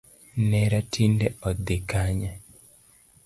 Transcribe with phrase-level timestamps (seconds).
[0.51, 2.31] Nera tinde odhi Kanye?